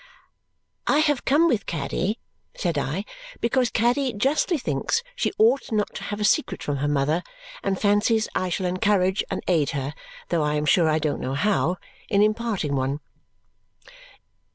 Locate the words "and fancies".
7.61-8.27